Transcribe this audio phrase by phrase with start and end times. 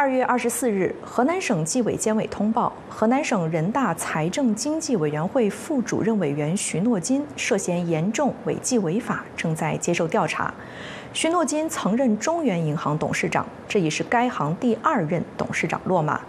[0.00, 10.54] 二月二十四日，河南省纪委监委通报，河南省人大财政经济委员会副主任委员徐诺金涉嫌严重违纪违法，正在接受调查。
[11.12, 16.20] 徐诺金曾任中原银行董事长，这已是该行第二任董事长落马。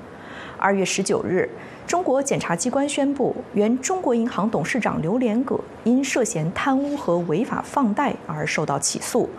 [0.59, 1.49] 二月十九日，
[1.87, 9.29] 中国检察机关宣布，原中国银行董事长刘连葛因涉嫌贪污和违法放贷而受到起诉。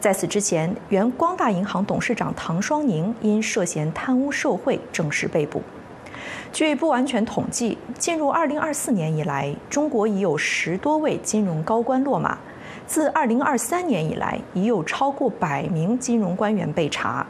[0.00, 5.62] 在此之前，原光大银行董事长唐双宁因涉嫌贪污受贿正式被捕。
[6.52, 12.36] 据不完全统计，进入二零二四年以来，中国已有十多位金融高官落马。
[12.86, 17.26] 自二零二三年以来，已有超过百名金融官员被查。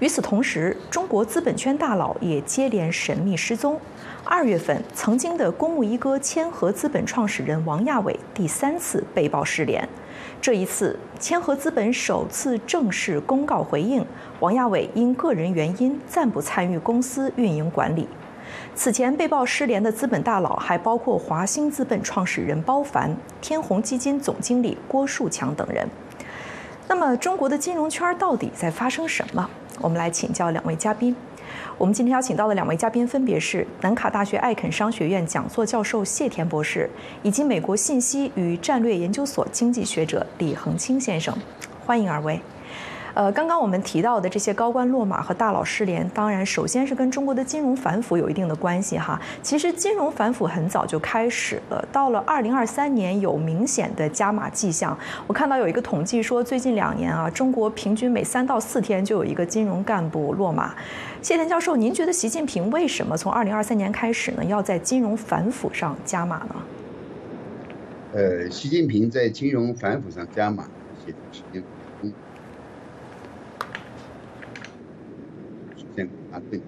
[0.00, 3.80] 与此同时，中国资本圈大佬也接连神秘失踪。
[4.24, 9.88] 二月份，曾经的公募一哥千和资本创始人王亚伟第三次被曝失联。
[10.40, 14.06] 这一次，千和资本首次正式公告回应，
[14.38, 18.06] 王亚伟因个人原因暂不参与公司运营管理。
[18.76, 25.88] 此前被曝失联的资本大佬还包括华兴资本创始人包凡、天弘基金总经理郭树强等人。
[26.86, 29.50] 那么，中国的金融圈到底在发生什么？
[29.80, 31.14] 我们来请教两位嘉宾。
[31.78, 36.90] 我们今天邀请到的两位嘉宾分别是南卡大学艾肯商学院讲座教授谢田博士，
[37.22, 41.34] 以及美国信息与战略研究所经济学者李恒清先生。
[41.86, 42.40] 欢迎二位。
[43.18, 49.20] 呃，刚刚我们提到的这些高官落马和大佬失联，当然首先是跟中国的金融反腐有一定的关系哈。
[49.42, 54.96] 其实金融反腐很早就开始了，到了二零二三年有明显的加码迹象。
[55.26, 60.72] 我看到有一个统计说，最近两年啊，中国平均每三到四天就有一个金融干部落马。
[61.20, 66.54] 谢田教授，您觉得习近平为什么从二零二三年开始呢，要在金融反腐上加码呢？
[68.14, 70.68] 呃，习近平在金融反腐上加码，
[71.04, 71.60] 习近
[72.00, 72.14] 平
[76.30, 76.60] 啊，问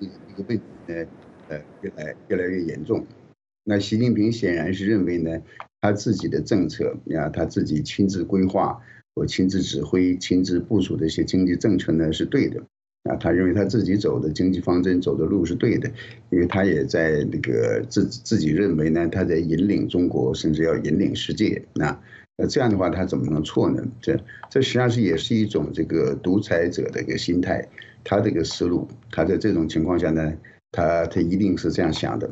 [0.00, 1.06] 一一个问题呢，
[1.48, 3.06] 呃，越来越来越严重。
[3.64, 5.40] 那习近平显然是认为呢，
[5.80, 8.80] 他自己的政策呀，他自己亲自规划、
[9.14, 12.62] 和亲自指挥、亲自部署的一些经济政策呢是对的。
[13.04, 15.90] 啊，他认为他自己走的经济方针走的路是对的，
[16.30, 21.62] 因为他也在那个自自己认为呢，他在引领中国，甚至要引领世界。
[21.74, 22.00] 那
[22.36, 23.86] 那这样的话，他怎么能错呢？
[24.00, 24.18] 这
[24.50, 27.68] 这实际上是也是一种这个独裁者的一个心态。
[28.04, 30.32] 他这个思路，他在这种情况下呢，
[30.70, 32.30] 他他一定是这样想的。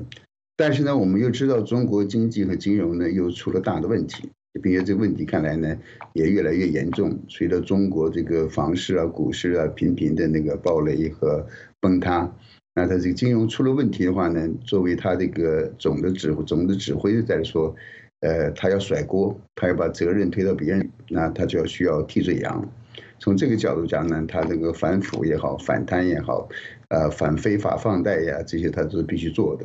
[0.56, 4.28] 但是呢，我们又知道中国经济和金融呢又出了大的问题，
[4.62, 5.76] 并且这个问题看来呢
[6.12, 7.18] 也越来越严重。
[7.26, 11.44] 随着中国这个房市啊、股市啊频频的那个暴雷和
[11.80, 12.30] 崩塌，
[12.74, 17.74] 那他这个金融出了问题的话呢，作为他这个总的指总的指挥在说，
[18.20, 22.70] 呃，他要甩锅，他要把责任推到别人，那他就要需要替罪羊。
[23.18, 26.48] 从这个角度讲呢，他这个反腐也好，反贪也好，
[26.88, 29.64] 呃，反非法放贷呀，这些他都是必须做的。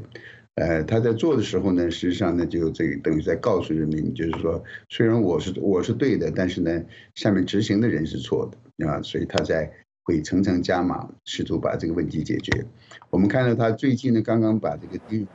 [0.56, 6.84] 呃，他在做的时候呢，实际上呢，就这个等于在告诉人民，就是说，虽然我是我是对的，但是呢，
[7.16, 9.72] 下面执行的人是错的啊，所以他在
[10.04, 12.66] 会层层加码，试图把这个问题解决。
[13.10, 15.28] 我们看到他最近呢，刚刚把这个低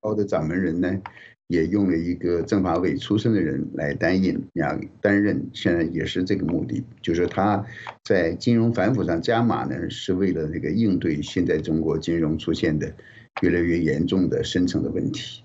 [0.00, 1.00] 高的掌门人呢。
[1.48, 7.64] 也用了一个政法委出身的人来担任，啊担任，现在也是这个目的，就是他
[8.04, 12.92] 在金融反腐上加码呢，是为了那个应对现在中国金融出现的
[13.40, 15.42] 越来越严重的深层的问题。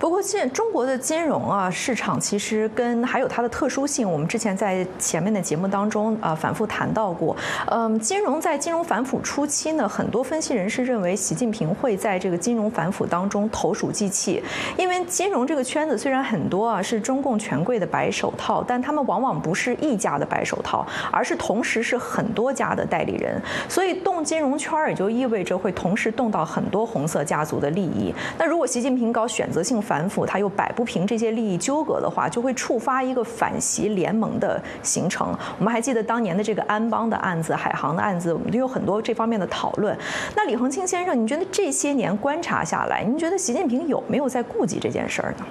[0.00, 7.36] 不过，现中国的金融啊市场其实跟还有它的特殊性，我们之前在前面的节目当中啊反复谈到过。
[7.66, 14.42] 嗯，金融在金融反腐初期呢，很多分析人士认为习近平会在这个金融反腐当中投鼠忌器，
[14.78, 23.38] 因为金融这个圈子虽然很多啊是中共权贵的白手套，但他们往往不是一家的白手套，而是同时是很多家的代理人，
[23.68, 28.14] 所以动金融圈也就意味着会同时动到很多红色家族的利益。
[28.38, 35.36] 那如果习近平搞选择性，反腐，他又摆不平这些利益纠葛的话，就会触发一个反习联盟的形成。
[35.58, 39.98] 我们还记得当年的这个安邦的案子、海航的案子，我们都有很多这方面的讨论。
[40.36, 45.44] 那李恒清先生，你觉得这些年观察下来，您觉得习近平有没有在顾及这件事儿呢？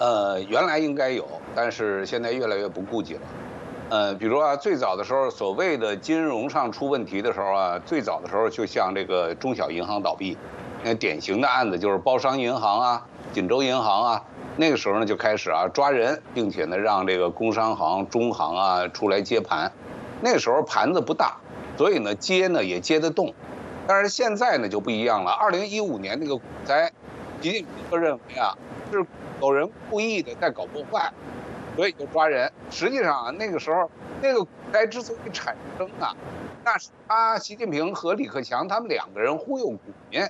[0.00, 1.24] 呃，原来应该有，
[1.54, 3.20] 但是现在越来越不顾及了。
[3.90, 10.36] 呃，比如啊，最早的时候，所谓的金融上出问题的时候啊，最早的时候就像这个中小银行倒闭。
[10.88, 14.24] 那典型的案子就是包商银行啊、锦州银行啊，
[14.56, 19.72] 那个时候呢就开始啊抓人，并且呢让这个工商行、中行啊出来接盘。
[20.20, 21.38] 那个时候盘子不大，
[21.76, 23.34] 所以呢接呢也接得动。
[23.88, 25.32] 但是现在呢就不一样了。
[25.32, 26.92] 二零一五年那个股灾，
[27.42, 28.56] 习近平就认为啊
[28.92, 29.04] 是
[29.40, 31.12] 有人故意的在搞破坏，
[31.74, 32.52] 所以就抓人。
[32.70, 33.90] 实际上啊那个时候
[34.22, 36.14] 那个股灾之所以产生啊，
[36.64, 39.80] 那是他习近平和李克强他们两个人忽悠股
[40.10, 40.20] 民，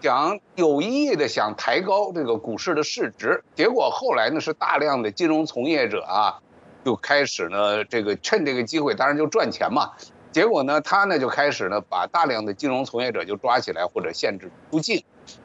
[0.00, 6.38] 想有意的想抬高这个股市的市值，结果后来呢是大量的金融从业者啊，
[6.84, 9.92] 就开始呢这个趁这个机会，当然就赚钱嘛。
[10.30, 15.02] 结果呢，他呢就开始呢把大量的金融从业者就抓起来或者限制出境。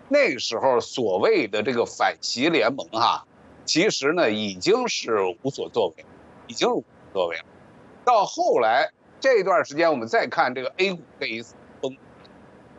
[0.07, 3.25] 那个时候所谓的这个反习联盟哈，
[3.65, 6.05] 其实呢已经是无所作为，
[6.47, 7.43] 已经是无所作为了。
[8.05, 11.97] 到后来这段时间，我们再看这个 A 股这一次崩，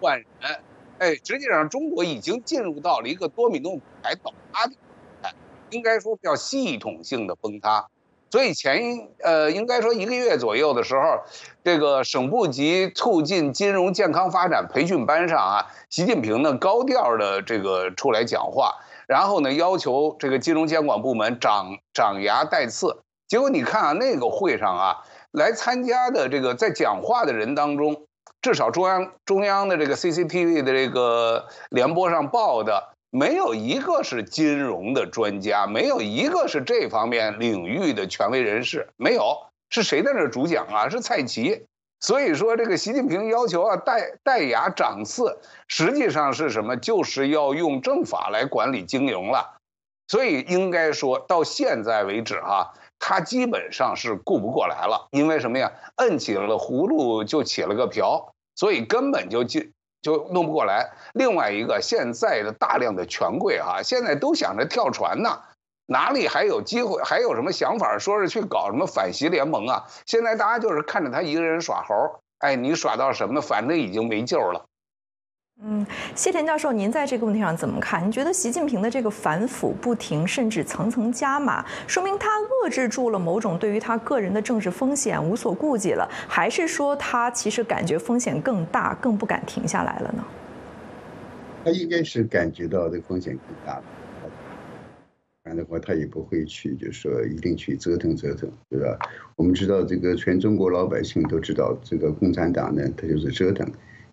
[0.00, 0.60] 万人，
[0.99, 5.35] 哎，实际上中国已经进入到了一个多米诺骨牌倒塌的状态，
[5.70, 7.87] 应该说叫系统性的崩塌。
[8.31, 11.20] 所以前呃，应该说一个月左右的时候，
[11.62, 18.75] 这个省部级促进金融健康发展培训班上啊，习近平呢高调的这个出来讲话，
[19.06, 23.02] 然后呢要求这个金融监管部门长长牙带刺。
[23.29, 24.96] 结果你看啊，那个会上啊，
[25.31, 28.06] 来参加的这个在讲话的人当中，
[28.44, 32.91] 至少中央中央的这个 CCTV 的这个联播上报的。
[33.08, 40.91] 没有一个是金融的专家，没有一个是这方面领域的权威人士，没有是谁在那主讲啊？
[40.91, 41.64] 是蔡奇。
[42.00, 46.76] 所以说，这个习近平要求啊，戴戴牙长刺，实际上是什么？
[46.76, 49.56] 就是要用政法来管理经营了。
[50.06, 55.73] 所以应该说到现在为止哈，他基本上是顾不过来了，因为什么呀？
[55.96, 59.60] 摁起了葫芦就起了个瓢，所以根本就就。
[60.04, 60.92] 就弄不过来。
[61.14, 65.40] 另外一个，现在的大量的权贵哈，现在都想着跳船呢，
[65.86, 67.02] 哪里还有机会？
[67.02, 67.96] 还有什么想法？
[67.98, 69.86] 说是去搞什么反西联盟啊？
[70.04, 73.40] 现在大家就是看着他一个人耍猴，哎，你耍到什么呢？
[73.40, 74.66] 反正已经没救了。
[75.62, 75.86] 嗯，
[76.16, 78.04] 谢田教授，您在这个问题上怎么看？
[78.04, 90.24] 您觉得习近平的这个反腐不停，甚至层层加码，说明他遏制住了某种对于他个人的政治风险无所顾忌了，还是说他其实感觉风险更大，更不敢停下来了呢？
[91.64, 93.80] 他应该是感觉到这风险更大，
[94.24, 98.98] 不然的话他也不会去，就是说一定去折腾折腾，对吧？
[99.36, 103.66] 我们知道这个全中国老百姓都知道，这个共产党呢，他就是折腾。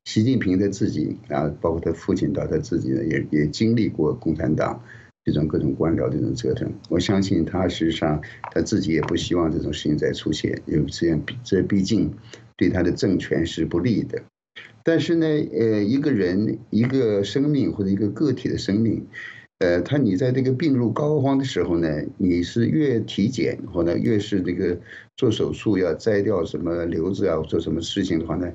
[0.05, 4.83] 习近平他自己啊，包括他父亲到他自己呢，也也经历过共产党
[5.23, 6.71] 这种各种官僚这种折腾。
[6.89, 8.21] 我相信他实际上
[8.51, 12.11] 他自己也不希望这种事情再出现，因为这样这毕竟
[12.57, 14.21] 对他的政权是不利的。
[14.83, 19.05] 但是呢，呃，一个人一个生命或者一个个体的生命，
[19.59, 21.87] 呃，他你在这个病入膏肓的时候呢，
[22.17, 24.79] 你是越体检或者越是这个
[25.15, 28.51] 做手术要摘掉什么瘤子啊，做什么事情的话呢？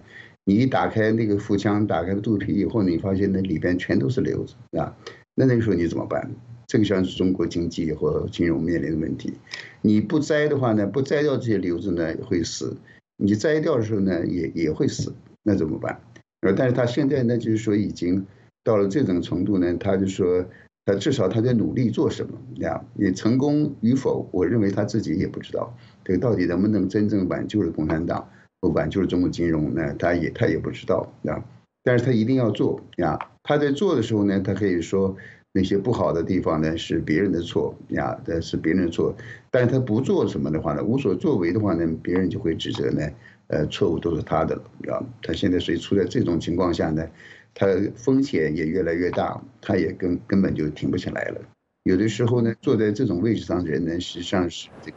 [0.49, 4.97] 你一打开那个腹腔，打开肚皮以后，你发现那里边全都是瘤子啊，
[5.35, 6.31] 那那个时候你怎么办？
[6.69, 9.35] 这个像是中国经济或金融面临的问题。
[9.83, 12.77] 你不摘的话呢，不摘掉这些瘤子呢会死；
[13.17, 15.13] 你摘掉的时候呢也也会死，
[15.43, 16.01] 那怎么办？
[16.43, 18.25] 呃，但是他现在呢就是说已经
[18.63, 20.47] 到了这种程度呢，他就说
[20.85, 22.85] 他至少他在努力做什么呀？
[22.95, 28.29] 你成功与否，我认为他自己也不知道，这个到底能不能真正挽救了共产党？
[28.61, 31.45] 不管就是中国金融呢，他也他也不知道啊，
[31.83, 33.19] 但是他一定要做呀。
[33.43, 35.17] 他在做的时候呢，他可以说
[35.53, 39.15] 那些不好的地方呢是别人的错呀，这是别人的错。
[39.51, 43.09] 但是他不做什么的话呢，无所作为的话呢，别人就会指责呢，
[43.47, 44.63] 呃，错误都是他的了
[44.93, 45.05] 啊。
[45.23, 47.09] 他现在所以处在这种情况下呢，
[47.55, 51.41] 他风险也越来越大，他也根根本就停不下来了。
[51.85, 54.97] 有的时候呢，坐在这种位置上的人呢，实际上是这个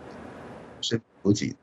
[0.81, 1.55] 是不己。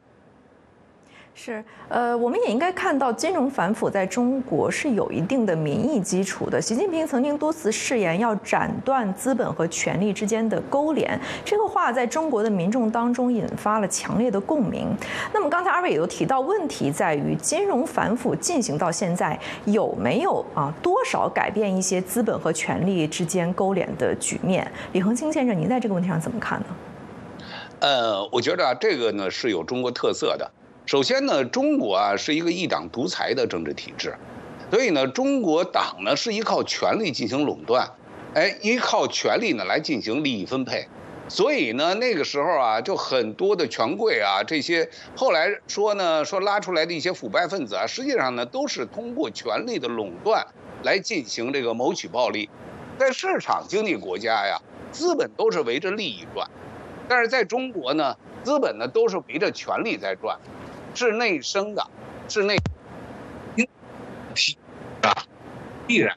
[1.39, 6.61] 是，呃，我们也应该看到，金融反腐在中国是有一定的民意基础的。
[6.61, 14.89] 习近平曾经多次誓言要斩断资本和权力之间的勾连，这个话在中国的民众当中引发了强烈的共鸣。
[15.35, 24.67] 那么刚才二位也都提到，问题在于金融反腐进行到现在有没有啊多少改变一些资本和权力之间勾连的局面？
[24.93, 26.67] 李恒清先生，您在这个问题上怎么看呢？
[27.81, 30.51] 呃，我觉得啊这个呢是有中国特色的。
[30.87, 34.15] 首先呢，中国啊是一个一党独裁的政治体制，
[34.71, 37.91] 所以呢，中国党呢是依靠权力进行垄断，
[38.35, 40.87] 哎，依靠权力呢来进行利益分配，
[41.29, 50.47] 所以呢，那个时候啊，就很多的权贵啊，这些后来说呢，说拉出来的一些腐败分子啊，实际上呢都是通过权力的垄断
[50.85, 52.49] 来进行这个谋取暴利，
[52.97, 54.63] 在市场经济国家呀，
[54.93, 56.49] 资本都是围着利益转，
[57.09, 60.39] 但是在中国呢，资本呢都是围着权力在转。
[60.97, 61.87] 是内生的，
[62.27, 62.57] 是内
[64.35, 64.59] 体
[65.03, 65.13] 啊，
[65.87, 66.17] 必然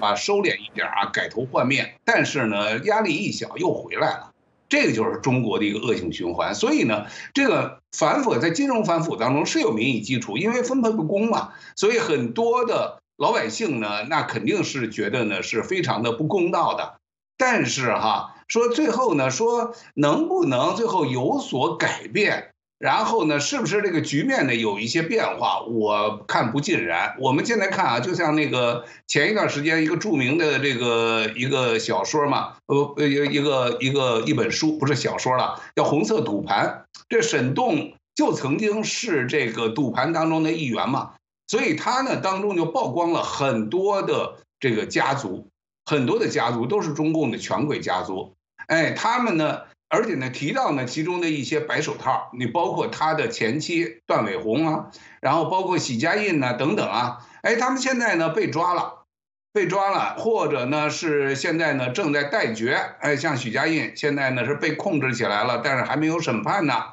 [0.00, 1.94] 啊收敛一点啊，改头换面。
[2.04, 4.30] 但是呢，压力一小又回来了。
[4.68, 6.54] 这个就是中国的一个恶性循环。
[6.54, 17.00] 所以呢，这个反腐在金融反腐当中是有民意基础，因为分配不公嘛，所以很多的老百姓呢，那肯定是觉得呢是非常的不公道的。
[17.36, 22.50] 但是哈，说最后呢，说能不能最后有所改变？
[22.80, 25.60] 然后呢，是不是这个局面呢有一些变化？
[25.60, 27.14] 我看不尽然。
[27.20, 36.86] 我们现在看啊，就像那个前一段时间一个著名的这个一个小说嘛，呃呃一个一个一本书，不是小说了，叫《红色赌盘》。
[37.08, 41.12] 这沈栋就曾经是这个赌盘当中的一员嘛，
[41.46, 45.46] 所以他呢当中就曝光了很多的这个家族，
[45.84, 48.32] 很多的家族都是中共的权贵家族。
[48.70, 49.62] 哎，他们呢？
[49.88, 54.86] 而且呢，提到呢其中的一些白手套，你包括他的前妻段伟红啊，
[55.20, 59.02] 然后包括许家印呢等等啊，哎，他们现在呢被抓了，
[59.52, 66.84] 被抓了，或者呢是现在呢正在待决，哎，像许家印现在呢是被控制起来了，但是还没有审判呢，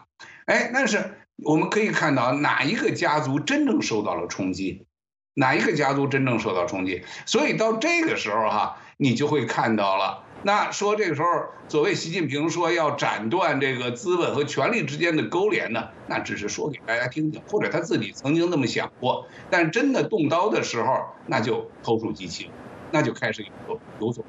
[0.48, 4.88] 哎，但是我们可以看到哪一个家族真正受到了冲击，
[5.36, 10.24] 哪一个家族真正受到冲击，所以到这个时候哈，你就会看到了。
[10.48, 11.28] 那说这个时候，
[11.68, 19.28] 所谓习近平说要斩断这个资本和权力之间的勾连呢，那只是说给大家听听，或者他自己曾经那么想过。
[19.50, 22.50] 但真的动刀的时候，那就投鼠忌器，
[22.92, 24.26] 那就开始有所有所。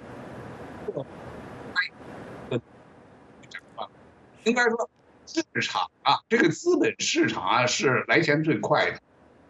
[4.43, 4.91] 应该说，
[5.25, 8.99] 市场啊，这个资本市场啊是来钱最快的，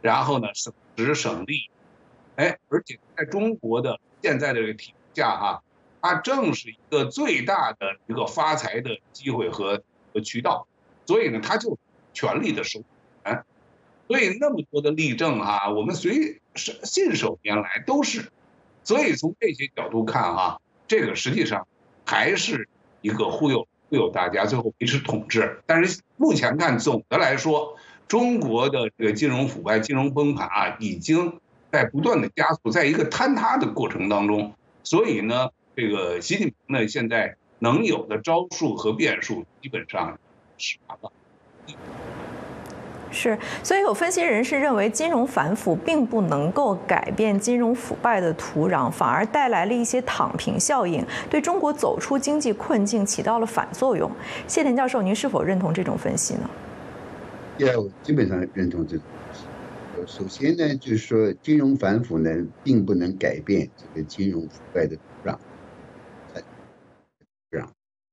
[0.03, 1.71] 然后呢省时省力，
[2.37, 5.63] 哎，而且在中国的现在的这个体制下哈。
[6.01, 9.83] 它正是一个最大的一个发财的机会和
[10.15, 10.67] 和渠道，
[11.07, 11.77] 所以呢，它就
[12.15, 12.83] 权力的收
[13.25, 13.45] 权，
[14.07, 18.31] 所以那么多的例证哈，我们随信手拈来都是，
[18.85, 21.67] 所以从这些角度看哈，这个实际上
[22.05, 22.69] 还是
[23.01, 25.61] 一个忽悠忽悠大家，最后维持统治。
[25.67, 27.77] 但是目前看，总的来说，
[28.07, 31.41] 中国的这个金融腐败、金融崩盘啊，已经
[31.73, 35.51] 在不断的加速，在一个坍塌的过程当中，所以呢。
[35.79, 40.19] 这个习近平呢，现在能有的招数和变数基本上
[40.57, 41.13] 是完了。
[43.13, 54.11] 是，所以有分析人士认为，金融反腐并不能够改变金融腐败的土壤，反而带来了一些躺平效应，对中国走出经济困境起到了反作用。
[54.49, 56.51] 谢田教授，您是否认同这种分析呢？
[57.57, 59.07] 也基本上认同这种。
[60.09, 62.31] 首先呢，就是说金融反腐呢，
[62.65, 65.39] 并不能改变这个金融腐败的土壤。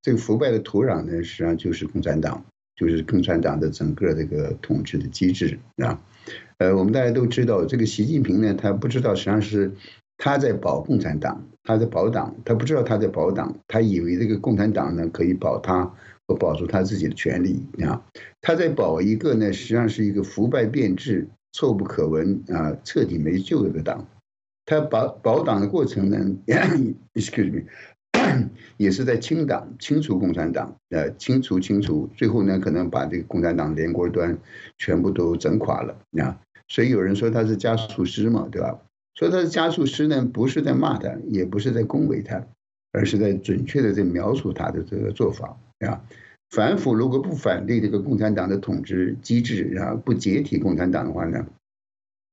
[0.06, 2.46] 这个腐败的土壤呢，实际上就是共产党，
[2.76, 6.00] 就是共产党的整个这个统治的机制啊。
[6.60, 9.72] 呃，我们大家都知道，这个习近平呢，他不知道实际上是
[10.16, 15.92] 他在保共产党，他在保党，他不知道他在保党，他以为这个共产党呢可以保他
[16.28, 18.00] 和保住他自己的权利啊。
[18.42, 24.08] 他在保一个呢，实际上是一个腐败变质、臭不可闻啊、彻底没救的党。
[24.68, 26.18] 他保保党的过程呢，
[27.16, 27.64] excuse me。
[28.78, 34.38] 也是在清党、清除共产党，呃，清除、清除，最后呢，可能把这个共产党连锅端
[34.78, 36.40] 全部都整垮了啊。
[36.68, 38.80] 所以有人说他是加速师嘛，对吧？
[39.14, 42.46] 说他是加速师呢，不是在骂他，也不是在恭维他，
[42.92, 46.02] 而是在准确的在描述他的这个做法啊。
[46.50, 51.46] 反腐如果不反对这个共产党的统治机制啊，不解体共产党的话呢，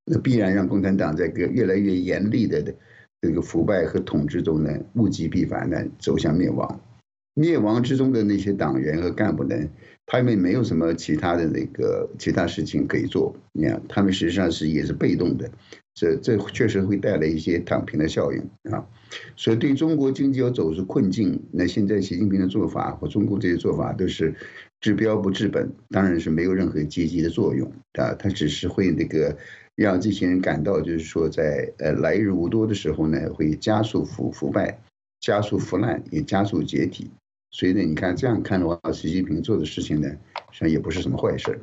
[0.04, 2.74] 那必然让共产党这个越来越严厉的的。
[3.22, 6.80] 这个腐败和统治中呢，物极必反呢，走向灭亡。
[7.34, 9.56] 灭亡之中的那些党员和干部呢，
[10.04, 13.34] 他们没有什么其他的那个其他事情可以做。
[13.52, 15.48] 你看，他们实际上是也是被动的。
[15.94, 18.40] 这这确实会带来一些躺平的效应
[18.72, 18.84] 啊。
[19.36, 24.34] 所以，对中国经济要走出困境，那现在习近平的做法和中共这些做法都是
[24.80, 28.12] 治标不治本，当然是没有任何积极的作用啊。
[28.14, 29.38] 他只是会那个。
[29.74, 34.78] 让这些人感到，就是说，在呃来日无多的时候呢，会加速腐腐败，
[35.20, 37.10] 加速腐烂，也加速解体。
[37.50, 40.08] 所以呢，你看这样看的话，习近平做的事情呢，
[40.50, 41.60] 实际上也不是什么坏事。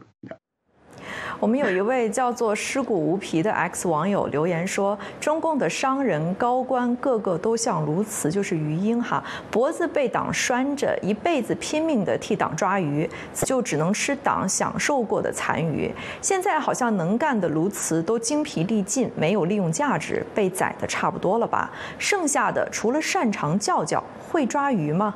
[1.39, 15.89] 我们有一位叫做“尸骨无皮”的 X 网友留言说：“中共的商人高官个个都像鸬鹚，就是鱼鹰哈，脖子被党拴着，一辈子拼命的替党抓鱼，就只能吃党享受过的残余。
[16.21, 21.71] 现在好像能干的鸬鹚都精疲力尽，没有利用价值，被宰的差不多了吧？
[21.97, 25.15] 剩下的除了擅长叫叫，会抓鱼吗？”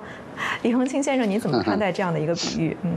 [0.64, 2.78] 李恒清先生，你怎么看待这样的一个比喻？
[2.84, 2.92] 嗯。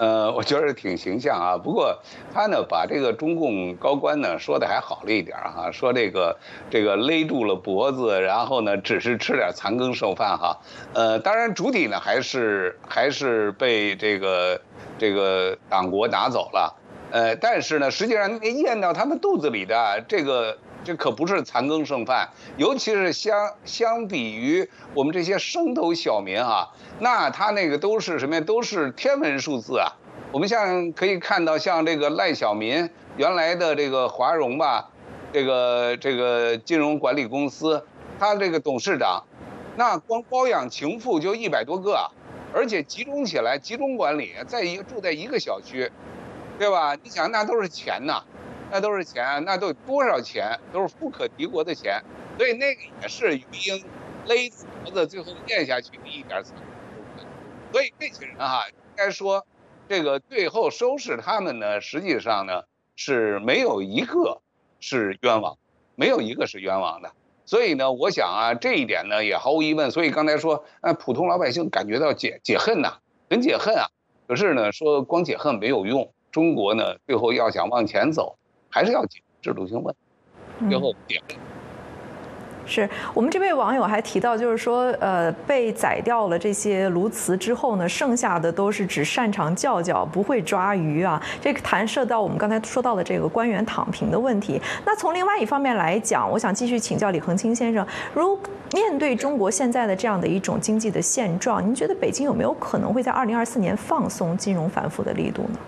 [0.00, 1.58] 呃，我觉得挺形象啊。
[1.58, 2.00] 不过
[2.32, 6.38] 他呢，把这个中共高官呢说的还好了一点哈，说这个
[6.70, 10.58] 这个勒住了脖子，然后呢只是吃点残羹剩饭哈。
[10.94, 14.58] 呃，当然主体呢还是还是被这个
[14.98, 16.74] 这个党国拿走了。
[17.10, 20.56] 呃，但是呢，实际上咽到他们肚子里的这个。
[20.82, 26.70] 这可不是残羹剩饭，尤其是相相比于我们这些生头小民啊，
[27.00, 28.40] 那他那个都是什么呀？
[28.40, 29.92] 都是天文数字啊！
[30.32, 34.88] 我们像可以看到，像这个赖小民原来的这个华融吧，
[35.32, 37.84] 这个这个金融管理公司，
[38.18, 39.24] 他这个董事长，
[39.76, 42.10] 那光包养情妇就一百多个，
[42.54, 45.90] 而且集中起来，集中管理，在一个住在一个小区，
[46.58, 46.96] 对吧？
[47.02, 48.22] 你想，那都是钱呐。
[48.70, 52.02] 那都是钱，那都多少钱，都是富可敌国的钱，
[52.38, 53.84] 所以那个也是鱼鹰
[54.26, 54.50] 勒
[54.84, 56.56] 脖子，最后咽下去的一点惨。
[57.72, 59.46] 所以这些人哈，应该说，
[59.88, 62.62] 这个最后收拾他们呢，实际上呢
[62.96, 64.40] 是没有一个
[64.80, 65.58] 是冤枉，
[65.96, 67.12] 没有一个是冤枉的。
[67.46, 69.90] 所以呢，我想啊，这一点呢也毫无疑问。
[69.90, 72.98] 所以刚才说，呃，普通老百姓感觉到解解恨呐，
[73.28, 73.86] 很解恨啊。
[74.28, 78.38] 可是呢，说光解恨没有用，中国呢最后要想往前走。
[78.70, 79.94] 还是要解制度性问
[80.60, 81.20] 题，最后点。
[82.66, 91.20] 是我们这位网友还提到，就是说，呃，被宰掉了这些鸬鹚之后呢，剩下的都是只擅长叫叫，不会抓鱼啊。
[91.40, 94.60] 这个谈涉到我们刚才说到的这个官员躺平的问题。
[94.84, 97.84] 那从另外一方面来讲，我想继续请教李恒清先生，
[98.14, 98.38] 如
[98.72, 105.58] 面对中国现在的这样的一种经济的现状，您觉得北京有没有可能会在二零二四年放松金融反腐的力度呢？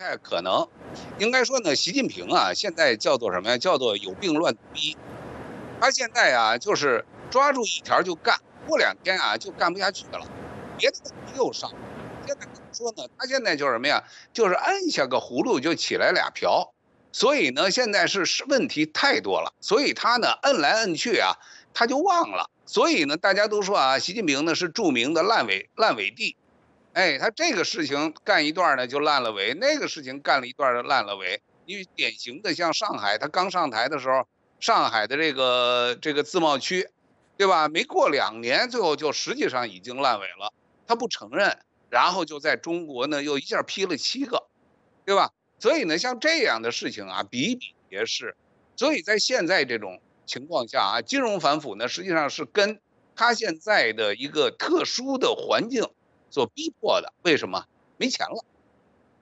[0.00, 0.66] 不太可能。
[1.18, 3.58] 应该说呢，习近平啊，现在叫做什么呀？
[3.58, 4.96] 叫做有病乱逼。
[5.78, 10.26] 他现在啊，就是抓住一条就干，过两天啊就干不下去了，
[10.78, 11.70] 别的问题又上。
[12.26, 13.06] 现在怎么说呢？
[13.18, 14.02] 他现在就是什么呀？
[14.32, 16.72] 就是按下个葫芦就起来俩瓢。
[17.12, 21.36] 所以呢，现在是是问题太多了，所以他呢摁来摁去啊，
[21.74, 22.48] 他就忘了。
[22.64, 26.36] 所以呢，大家都说啊，习近平呢是著名的烂尾烂尾地。
[26.92, 31.40] 哎，他这个事情干一段呢就烂了尾，那个事情干了一段就烂了尾。
[31.66, 34.26] 因为典型的像上海，他刚上台的时候，
[34.58, 36.90] 上海的这个这个自贸区，
[37.36, 37.68] 对吧？
[37.68, 40.52] 没过两年，最后就实际上已经烂尾了。
[40.88, 41.58] 他不承认，
[41.90, 44.48] 然后就在中国呢又一下批了七个，
[45.04, 45.30] 对吧？
[45.60, 48.34] 所以呢，像这样的事情啊比比皆是。
[48.76, 52.80] 所以在现在这种情况下啊，金融反腐呢实际上是跟
[53.14, 55.84] 他现在的一个特殊的环境。
[56.30, 57.66] 所逼迫的，为什么
[57.96, 58.44] 没钱了？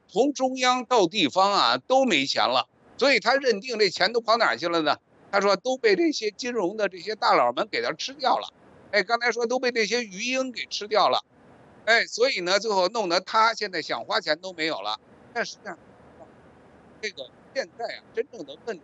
[0.06, 4.96] 从中央到地方啊都没钱了，所以他认定这钱都跑哪去了呢？
[5.30, 8.48] 他说都被这些金融的这些大佬们给他吃掉了。
[8.92, 11.22] 哎，刚才说都被这些鱼鹰给吃掉了。
[11.84, 14.98] 哎，所以呢，最后弄得他现在想花钱都没有了。
[15.34, 15.78] 但实际上，
[17.02, 18.82] 这个现在啊，真正的问题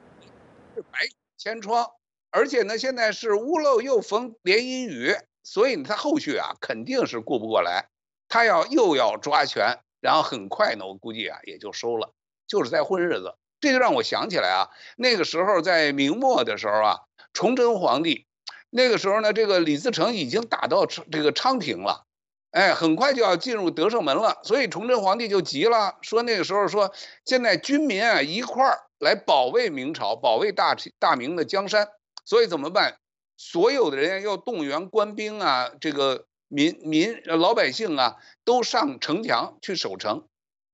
[0.74, 1.86] 是百孔千疮，
[2.30, 7.88] 而且呢，现在是屋漏又逢连阴雨，所以他后续啊肯定是顾不过来。
[8.34, 12.10] 他要又要抓权，然后很快呢，我估计啊也就收了，
[12.48, 13.36] 就是在混日子。
[13.60, 16.98] 这就让我想起来啊，那个时候在明末的时候啊，
[17.32, 18.26] 崇祯皇帝，
[18.70, 22.06] 那个时候呢，这个李自成已经打到这个昌平了，
[22.50, 26.92] 哎，很快就要进入德胜门了，所以崇祯皇帝就急了，说那个时候说
[27.24, 31.86] 现在军民啊一块儿来保卫明朝，保卫大大明的江山，
[32.24, 32.96] 所以怎么办？
[33.36, 36.26] 所有的人要动员官兵啊，这个。
[36.48, 40.28] 民民老百姓啊，都上城墙去守城，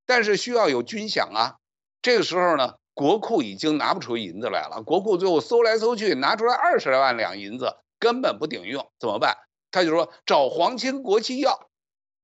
[0.06, 1.56] 但是需要有军饷啊。
[2.02, 4.82] 这个时候呢，国库已经拿不出银子来了。
[4.82, 9.36] 国库最后搜来搜去，拿出来二十来万两银子，根本不顶用，怎么办？
[9.70, 11.68] 他就说找皇亲国戚要。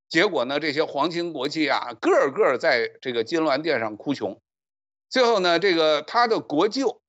[0.09, 4.41] 结果呢，这些皇亲国戚啊，个个在这个金銮殿上哭穷。
[5.09, 7.01] 最后呢，这个他的国舅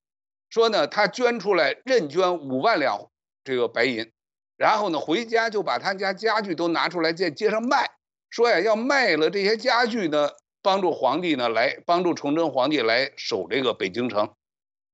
[0.50, 3.10] 说呢，他捐出来认捐五万两
[3.44, 4.12] 这个白银。
[4.58, 7.92] 然后呢，回家就把他家家具都拿出来在街上卖，
[8.30, 10.32] 说呀要卖了这些家具呢，
[10.64, 14.34] 帮助皇帝呢来帮助崇祯皇帝来守这个北京城。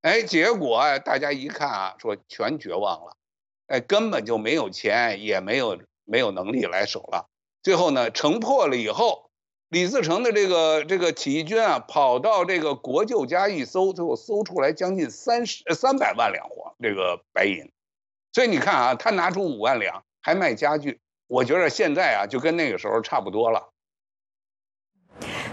[0.02, 3.16] 哎，结果啊，大家一看啊，说全绝望了，
[3.68, 7.30] 哎，根本就没有钱，也没有没有能力来守了。
[7.62, 9.30] 最后呢，城破了以后，
[9.70, 17.72] 李自成的这个这个起义军啊，跑到这个国舅家一搜，最后搜出来将近三十三百万两黄这个白银。
[18.34, 23.73] 所以你看啊，他拿出五万两还卖家具，我觉得现在啊就跟那个时候差不多了。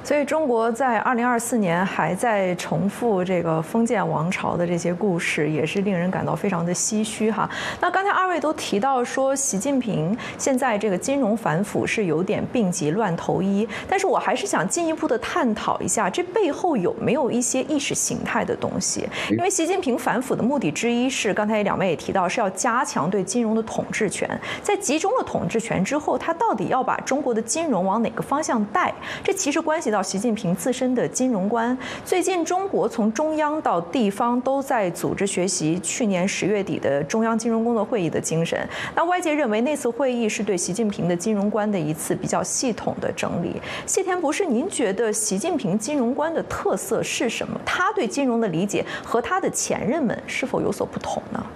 [0.02, 7.48] 所以中国在二零二四年还在重复这个封建王朝的这些故事，也是令人感到非常的唏嘘哈。
[7.80, 19.08] 那刚才二位都提到说，习近平现在这个金融反腐是有点病急乱投医，但是我还是想进一步的探讨一下，这背后有没有一些意识形态的东西？
[19.30, 24.28] 因为习近平反腐的目的之一是，刚才两位也提到是要加强对金融的统治权，
[24.62, 28.92] 在集中了统治权之后，他到底要把中国的金融往哪个方向带？
[29.22, 31.76] 这其实关系到习近平自身的金融观。
[32.04, 38.58] 最近，中国从中央到地方都在组织学习去年十月底的中央金融工作会议的精神。
[38.94, 43.60] 那外界认为那次会议是对习近平的金融观的一次比较系统的整理。
[43.86, 47.60] 谢田博士，您觉得习近平金融观的特色是什么？
[47.64, 51.46] 他对金融的理解和他的前任们是否有所不同呢？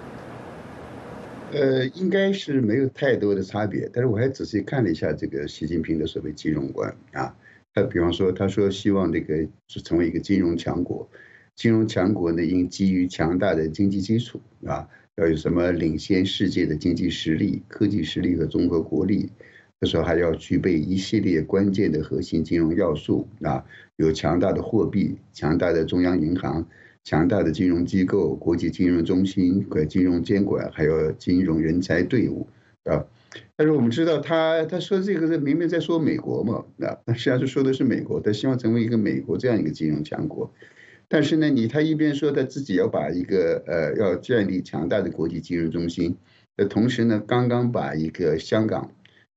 [1.53, 3.89] 呃，应该是没有太多的差别。
[3.93, 7.33] 但是我还仔细看了一下这个习近平的所谓金融观啊。
[7.75, 11.09] 他比方说，他说希望这个是成为一个金融强国，
[11.55, 19.29] 金融强国呢应基于强大的经济基础啊，要有什么领先世界的经济实力、科技实力和综合国力。
[19.81, 23.65] 他说还要具备一系列关键的核心金融要素啊，
[23.97, 26.65] 有强大的货币、强大的中央银行、
[27.03, 32.47] 强大的金融机构、国际金融中心和金融监管，还有金融人才队伍
[32.85, 33.05] 啊。
[33.55, 40.53] 但是我们知道，他他说这个是明明在说美国嘛，那那实际上是说的是美国，他希望成为一个美国这样一个金融强国。
[41.07, 46.17] 但是呢，你他一边说他自己要把一个呃要建立强大的国际金融中心，
[46.57, 48.91] 那同时呢，刚刚把一个香港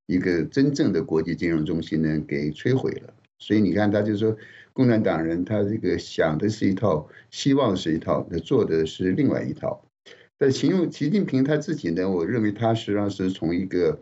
[0.07, 3.13] 一个真正的国际金融中心呢给摧毁了。
[3.39, 4.37] 所以你看，他就说
[4.73, 9.85] 共产党人他这个想的是一套，希望是一套，他做的是另外一套。
[10.41, 14.01] 但形容习近平他自己呢，我认为他实际上是从一个，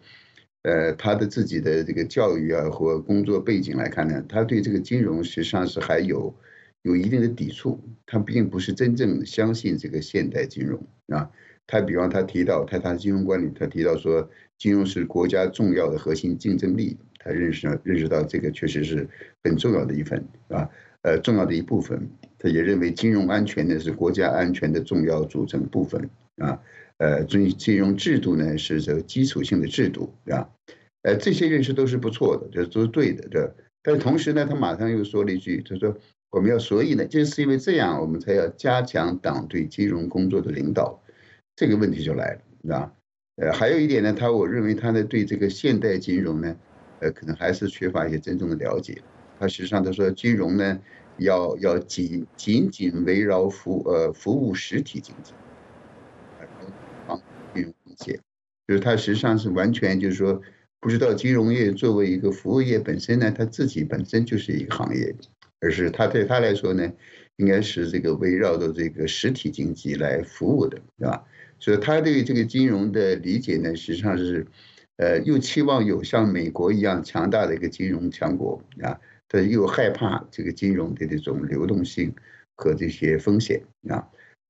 [0.62, 6.34] 呃，他的自己的这个教育啊或工作背景来看呢，他对这个金融实际上是还有
[6.82, 11.30] 有一定的抵触，他并不是真正相信这个现代金融啊。
[11.66, 19.08] 他比方他提到他他金融管理，他提到说金融是国家重要的核心竞争力，他认识认识到这个确实是
[19.42, 20.68] 很重要的一份啊，
[21.00, 22.08] 呃，重要的一部分。
[22.38, 26.08] 他也认为金融安全呢是国家安全的重要组成部分。
[26.36, 26.60] 啊，
[26.98, 30.48] 呃，金金融制度呢是这个基础性的制度，啊，
[31.02, 33.54] 呃，这些认识都是不错的，这都是对的，这。
[33.82, 35.96] 但同时呢，他马上又说了一句，他说
[36.30, 41.00] 我们要，所以呢，就是因为这样，我们才要加强党对金融工作的领导。
[41.54, 42.92] 这个问题就来了，啊，
[43.36, 46.56] 呃，还有一点呢，他我认为他呢对这个现代金融呢，
[46.98, 49.00] 呃，可能还是缺乏一些真正的了解。
[49.38, 50.80] 他实际上他说金融呢
[51.18, 55.32] 要要紧紧紧围绕服呃服务实体经济。
[57.96, 58.20] 解
[58.68, 60.40] 就是它实际上是完全就是说，
[60.80, 65.14] 不知道金融业作为一个服务业本身呢，它自己本身就是一个行业，
[65.60, 66.92] 而是它对它来说呢，
[67.36, 71.24] 应该是这个围绕着这个实体经济来服务的，对吧？
[71.58, 74.46] 所以他对这个金融的理解呢，实际上是，
[74.96, 82.14] 呃，又期望有像美国一样强大的一个金融强国啊，他又害怕这个金融的这种流动性
[82.56, 84.06] 和这些风险啊。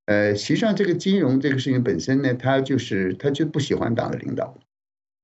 [0.06, 4.56] 呃，实际上这个金融这个事情本身呢，他就是他就不喜欢党的领导，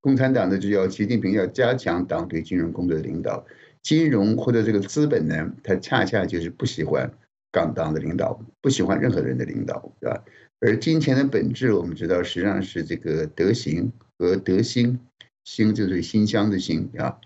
[0.01, 3.47] 共产党呢就要习近平要加强党对金融工作的领导，
[3.83, 7.11] 金融或者这个资本呢，他恰恰就是不喜欢
[7.53, 10.25] 港党的领导，不喜欢任何人的领导，对吧？
[10.59, 14.99] 而金钱的本质我们知道，实际上是这个德行和德心，
[15.45, 17.19] 心就是心香的心啊，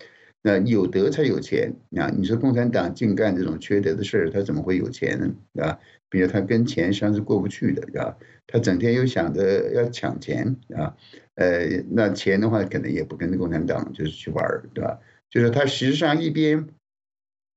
[0.42, 5.35] 那有德才有钱啊，你说共产党净干这种缺德的事儿，他怎么会有钱呢？
[5.55, 5.79] 对吧？
[6.09, 8.16] 比如他跟钱实际上是过不去的，啊，
[8.47, 10.97] 他整天又想着要抢钱啊，
[11.35, 14.99] 呃，那钱的话可能也不跟共产党就是去玩儿，对吧？
[15.29, 16.69] 就是他实际上一边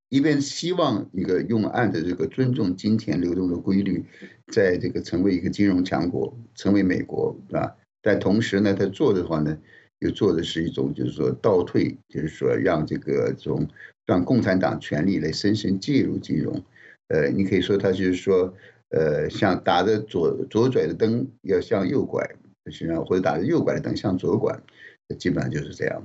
[0.08, 4.04] 一边希望一个用按着这个尊重金钱流动的规律，
[4.48, 7.76] 在这个成为一个金融强国，成为美国，对吧？
[8.02, 9.56] 但同时呢，他做的话呢，
[10.00, 13.68] 又做的是一种就是说倒退，就是说让这个种
[14.04, 16.60] 让共产党权力来深深介入金融。
[17.10, 18.52] 呃，你可以说他就是说，
[18.90, 22.24] 呃，像打着左左转的灯要向右拐，
[22.66, 24.56] 实际上或者打着右拐的灯向左拐，
[25.18, 26.02] 基本上就是这样。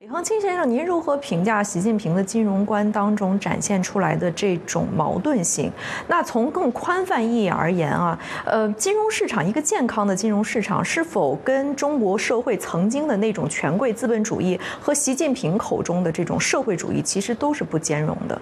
[0.00, 5.72] 李恒清先生，您如何评价习近平的金融观当中展现出来的这种矛盾性？
[6.06, 18.38] 那从更宽泛意义而言啊，呃，金融市场一个健康的金融市场，是否跟中国社会曾经的那种权贵资本主义和习近平口中的这种社会主义，其实都是不兼容的？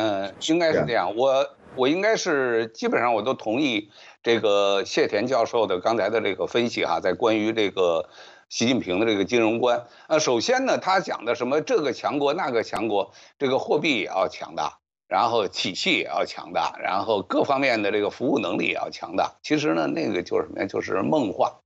[0.00, 1.14] 嗯，应该是这样。
[1.14, 3.90] 我我应该是基本上我都同意
[4.22, 8.08] 这个谢田教授的刚才的这个分析哈，在关于这个
[8.48, 9.86] 习近平的这个金融观。
[10.08, 19.34] 呃，首先呢，他讲的什么这个强国那个强国，这个货币也要强大，然后体系也要强大，然后各方面的这个服务能力也要强大。
[19.42, 20.66] 其实呢，那个就是什么呀？
[20.66, 21.60] 就是梦话，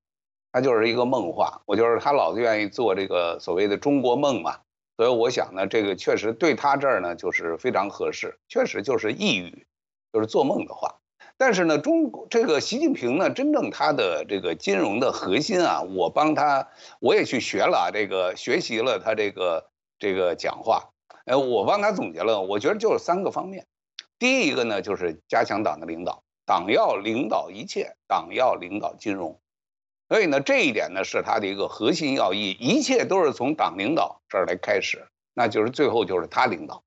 [0.51, 1.63] 他就是一个梦话。
[1.67, 4.57] 我就是他老愿意做这个所谓的中国梦嘛。
[4.97, 9.67] 所以我想呢，这个确实对他这儿呢就是非常合适，确实就是呓语，
[10.13, 10.97] 就是做梦的话。
[11.37, 16.69] 但是呢，中这个习近平呢，真正他的这个金融的核心啊，我帮他，
[17.01, 20.91] 我也去学了这个学习了他这个这个讲话，
[21.27, 23.67] 呃，我帮他总结了，我觉得就是三个方面。
[24.21, 29.41] 第一个呢，就是加强党的领导，党要领导一切，党要领导金融。
[30.09, 36.83] 所以呢，这一点呢是他的一个核心要义，一切都是从党领导这儿来开始，那就是最后就是他领导。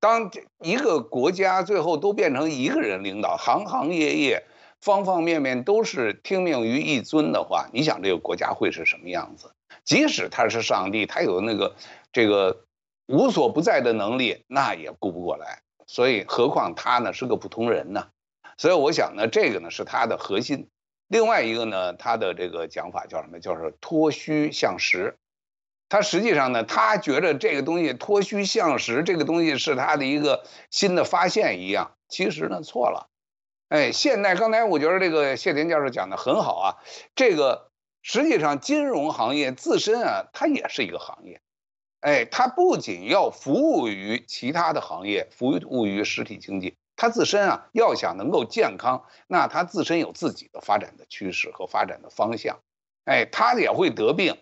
[0.00, 4.44] 当一个国家最后都变成一个人领导，行行业业、
[4.80, 9.52] 方方面面都是听命于一尊的话，你想这个国家会是什么样子？
[9.84, 11.74] 即使他是上帝，他有那个
[12.12, 12.64] 这个
[13.06, 15.62] 无所不在的能力，那也顾不过来。
[15.86, 18.08] 所以，何况他呢是个普通人呢？
[18.58, 20.68] 所以，我想呢，这个呢是他的核心。
[21.12, 23.38] 另外一个呢，他的这个讲法叫什么？
[23.38, 25.18] 叫是脱虚向实。
[25.90, 31.98] 他实际上呢，他觉得这个东西脱虚向实，这个东西是他的一个新的发现一样。
[32.08, 33.10] 其实呢，错了。
[33.68, 36.76] 哎，现在刚才我觉得这个谢田教授讲的很好啊。
[37.14, 37.70] 这个
[38.00, 41.42] 实际上金融行业自身啊，它也是一个行业。
[42.00, 46.74] 哎，它不仅要服务于其他的行业，服务于实体经济。
[46.96, 52.60] 它自身啊，要想能够健康，那它自身有自己的发展的趋势和发展的方向，
[53.04, 54.36] 哎，它也会得病，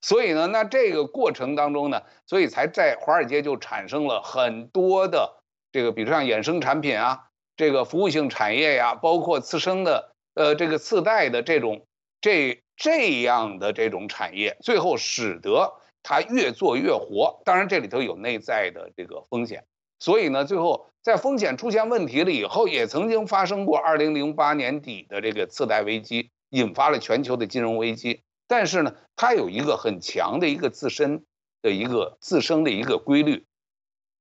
[0.00, 11.86] 所以呢，那这个过程当中呢，所以才在华尔街就产生了很多的这个，比如像衍生产品啊，这个服务性产业呀，包括次生的呃这个次贷的这种
[12.20, 17.40] 这这样的这种产业，最后使得它越做越活。
[17.44, 19.64] 当然这里头有内在的这个风险。
[20.02, 28.24] 所以呢，最后在风险出现问题了以后，也曾经发生过二零零八年底的这个次贷危机，引发了全球的金融危机。
[28.48, 31.24] 但是呢，它有一个很强的一个自身
[31.62, 33.46] 的一个自身的一个规律，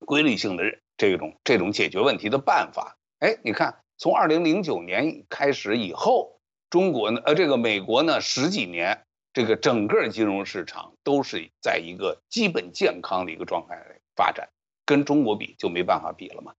[0.06, 0.66] 规律性的
[0.98, 3.00] 这种这种解决问题的办法。
[3.18, 6.40] 哎，你看，从二零零九年开始以后，
[6.70, 14.48] 中国呢，呃，这个美国呢，十几年，这个整个金融市场都是在一个基本健康的一个状态发展。
[14.92, 16.52] 跟中国比就没办法比了嘛，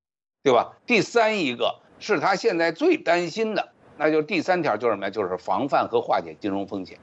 [0.42, 0.73] 对吧？
[0.87, 5.11] 第三一个是他现在最担心的，那就是第三条就是什么呀？
[5.11, 6.99] 就是防范和化解金融风险，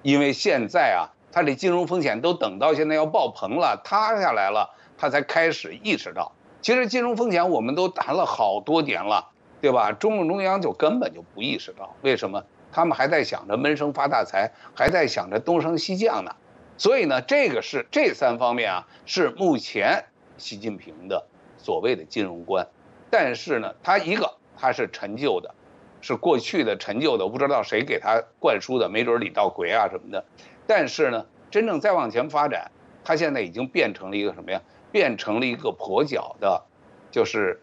[0.00, 6.32] 因为现在啊，他这金融风险都等到现在要爆棚了、塌下来了，他才开始意识到，
[6.62, 9.28] 其实金融风险我们都谈了好多年了，
[9.60, 9.92] 对吧？
[9.92, 12.42] 中共中央就根本就不意识到，为什么？
[12.72, 16.34] 他们还在想着闷声发大财，还在想着东升西降呢。
[16.78, 20.06] 所以呢，这个是这三方面啊，是目前。
[20.42, 21.24] 习近平的
[21.56, 22.66] 所谓的金融观，
[23.10, 25.54] 但是呢，他一个他是陈旧的，
[26.00, 30.24] 是过去的陈旧的，不知道谁给他灌输的，没准李道奎啊什么的。
[30.66, 32.72] 但是呢，真正再往前发展，
[33.04, 34.60] 他现在已经变成了一个什么呀？
[34.90, 36.64] 变成了一个跛脚的，
[37.10, 37.62] 就是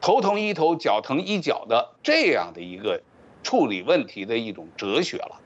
[0.00, 3.02] 头疼医头，脚疼医脚的这样的一个
[3.42, 5.40] 处理问题的一种哲学了。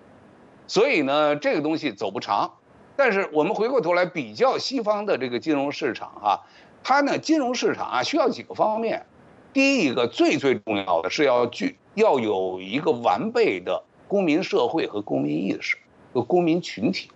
[0.67, 2.53] 所以呢，这个东西走不长。
[2.97, 6.41] 但是我们回过头来比较西方的这个金融市场啊，
[6.83, 9.05] 它呢金融市场啊需要几个方面，
[9.53, 15.77] 第一个最最重要的是要具要有一个完备的公民社会和公民意识
[16.13, 17.11] 和公民群体，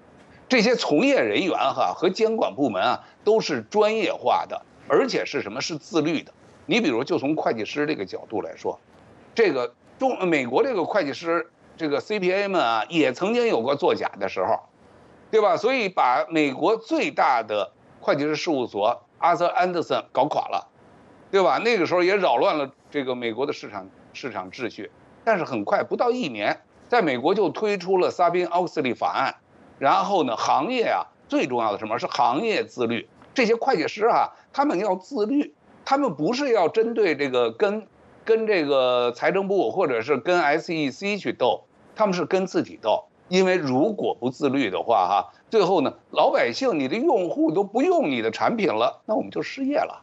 [0.49, 6.33] 这些从业人员哈和监管部门啊都是专业化的，而且是什么是自律的。
[6.67, 8.81] 你比如就从会计师这个角度来说，
[9.35, 14.59] 这个中美国这个会计师这个 CPA 们啊也曾经有过作假的时候。
[15.31, 15.57] 对吧？
[15.57, 20.69] 所以把美国最大的会计师事务所阿瑟安德森搞垮了，
[21.31, 21.59] 对吧？
[21.59, 24.91] 那个时候也扰乱了这个美国的市场市场秩序。
[25.25, 29.35] 但是很快，不到一年，在美国就推出了萨宾奥克斯利法案。
[29.79, 33.09] 然后呢，行业啊，最重要的什么是行业自律？
[33.35, 37.87] 这些会计师啊，他们要自律，他们不是要针对这个跟
[38.25, 41.65] 跟这个财政部或者是跟 SEC 去斗，
[41.95, 43.08] 他们是跟自己斗。
[43.29, 50.03] 因为如果不自律的话，哈，最后呢，老百姓你的用户都不用你的产品了，那我们就失业了。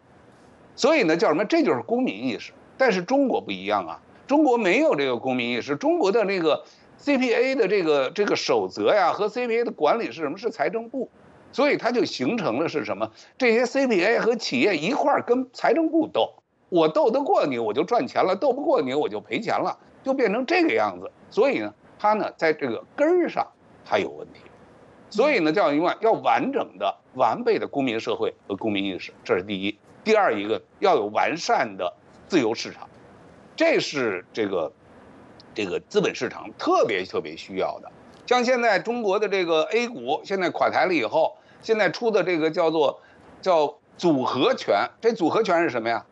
[0.75, 1.43] 所以呢，叫什么？
[1.45, 2.53] 这就是公民意识。
[2.77, 5.75] 但是中国不一样啊，中国没有这个公民意识。
[5.75, 6.63] 中国的那个
[7.01, 10.38] CPA 的这个这个守则呀，和 CPA 的管理是什么？
[10.38, 11.09] 是财政部。
[11.51, 13.09] 所以它就形成了是什么？
[13.38, 16.33] 这些 CPA 和企业一块儿跟财政部斗，
[16.69, 21.09] 我斗得过你，我就赚钱了；斗不过你，我就赔钱了，就变成这个样子。
[21.31, 21.73] 所以呢。
[22.06, 23.48] 它呢，在这个根儿上，
[23.84, 24.41] 它有问题，
[25.10, 29.76] 所以呢，教育外要完整的、完备的公民社会和公民意识，这是第一。
[30.04, 31.91] 第二一个要有完善的
[32.28, 32.88] 自由市场，
[33.56, 34.72] 这是这个
[35.56, 37.91] 这个资本市场特别特别需要的。
[38.28, 43.02] 像现在中国的这个 A 股现在垮台了以后，现在出的这个叫做
[43.41, 46.06] 叫组合拳，这组合拳是什么呀？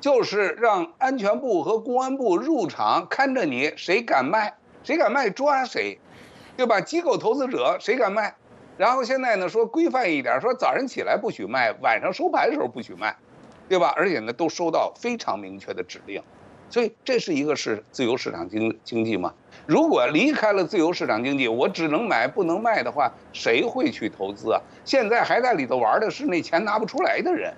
[0.00, 5.98] 就是让安全部和公安部入场看着你，谁敢卖，谁敢卖抓谁，
[6.56, 6.80] 对吧？
[6.80, 8.36] 机构投资者谁敢卖？
[8.78, 13.16] 然后现在呢说规范一点，说早上起来不许卖，晚上收盘的时候不许卖，
[13.68, 13.92] 对吧？
[13.96, 16.22] 而且呢都收到非常明确的指令，
[16.70, 19.34] 所以这是一个是自由市场经经济嘛？
[19.66, 24.60] 如果离开了自由市场经济，我只能买不能卖的话，谁会去投资啊？
[24.84, 27.52] 现在还在里头玩的是那钱拿不出来的人。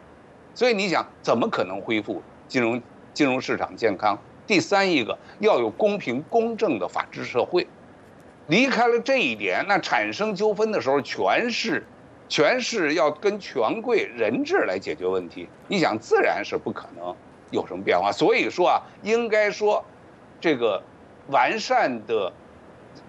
[0.54, 2.80] 所以你想，怎么可能恢复金融
[3.12, 4.18] 金融市场健康？
[4.48, 7.66] 第三一个要有公平公正的法治社会，
[8.46, 11.84] 离开了这一点，那产生纠纷的时候，全是
[12.30, 15.46] 全是要跟权贵人治来解决问题。
[15.68, 17.14] 你想，自然是不可能
[17.50, 18.10] 有什么变化。
[18.10, 19.84] 所以说啊，应该说，
[20.40, 20.82] 这个
[21.28, 22.32] 完善的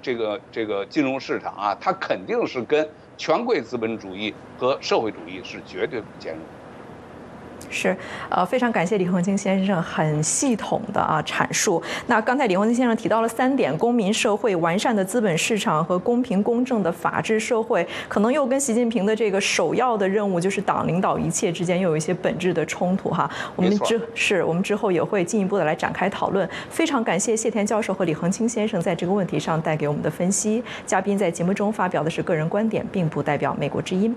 [0.01, 6.43] 这个这个金融市场啊，它肯定是跟权贵资本主义和社会主义是绝对不兼容。
[7.69, 7.95] 是，
[8.29, 11.81] 呃，非常感谢李恒清先生很系统的啊阐述。
[12.07, 23.29] 那刚才李恒清先生提到了三点：公民社会、完善的资本市场和公平公正的法治社会，可能又跟习近平的这个首要的任务就是党领导一切之间又有一些本质的冲突哈。
[23.55, 26.47] 我们之是我们之后也会进一步的来展开讨论。
[26.69, 30.63] 非常感谢谢田教授和李恒清先生在这个问题上带给我们的分析。
[30.85, 33.99] 嘉宾在节目中发表的是个人观点，并不代表美国之音。